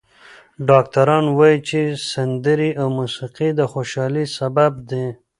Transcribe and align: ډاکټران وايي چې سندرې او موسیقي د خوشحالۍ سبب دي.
ډاکټران 0.69 1.25
وايي 1.37 1.57
چې 1.67 1.79
سندرې 2.11 2.69
او 2.81 2.87
موسیقي 2.99 3.49
د 3.59 3.61
خوشحالۍ 3.71 4.25
سبب 4.37 4.71
دي. 4.89 5.05